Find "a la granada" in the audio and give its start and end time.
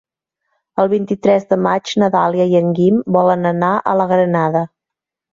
3.75-4.63